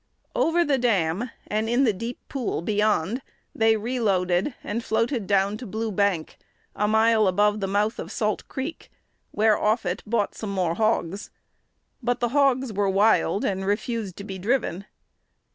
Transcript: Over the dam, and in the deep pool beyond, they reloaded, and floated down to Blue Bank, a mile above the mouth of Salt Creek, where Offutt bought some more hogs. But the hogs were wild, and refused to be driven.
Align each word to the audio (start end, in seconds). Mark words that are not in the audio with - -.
Over 0.35 0.65
the 0.65 0.79
dam, 0.79 1.29
and 1.45 1.69
in 1.69 1.83
the 1.83 1.93
deep 1.93 2.17
pool 2.27 2.63
beyond, 2.63 3.21
they 3.53 3.77
reloaded, 3.77 4.55
and 4.63 4.83
floated 4.83 5.27
down 5.27 5.57
to 5.57 5.67
Blue 5.67 5.91
Bank, 5.91 6.39
a 6.75 6.87
mile 6.87 7.27
above 7.27 7.59
the 7.59 7.67
mouth 7.67 7.99
of 7.99 8.11
Salt 8.11 8.47
Creek, 8.47 8.89
where 9.29 9.55
Offutt 9.59 10.01
bought 10.07 10.33
some 10.33 10.49
more 10.49 10.73
hogs. 10.73 11.29
But 12.01 12.19
the 12.19 12.29
hogs 12.29 12.73
were 12.73 12.89
wild, 12.89 13.45
and 13.45 13.63
refused 13.63 14.15
to 14.17 14.23
be 14.23 14.39
driven. 14.39 14.85